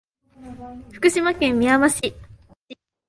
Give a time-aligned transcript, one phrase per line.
[0.93, 2.15] 福岡県みやま市